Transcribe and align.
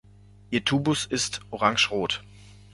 Ihr 0.49 0.65
Tubus 0.65 1.05
ist 1.05 1.41
orange-rot. 1.51 2.23